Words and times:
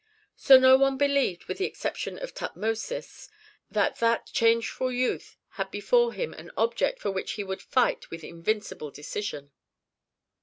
So 0.35 0.57
no 0.57 0.77
one 0.77 0.97
believed, 0.97 1.45
with 1.45 1.59
the 1.59 1.65
exception 1.65 2.17
of 2.17 2.33
Tutmosis, 2.33 3.29
that 3.69 3.97
that 3.97 4.25
changeful 4.33 4.91
youth 4.91 5.37
had 5.49 5.69
before 5.69 6.13
him 6.13 6.33
an 6.33 6.49
object 6.57 6.97
for 6.99 7.11
which 7.11 7.33
he 7.33 7.43
would 7.43 7.61
fight 7.61 8.09
with 8.09 8.23
invincible 8.23 8.89
decision. 8.89 9.51